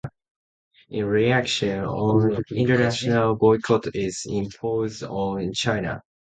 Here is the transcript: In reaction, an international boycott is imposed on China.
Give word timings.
In 0.89 1.05
reaction, 1.05 1.83
an 1.87 2.43
international 2.49 3.35
boycott 3.35 3.95
is 3.95 4.25
imposed 4.27 5.03
on 5.03 5.53
China. 5.53 6.01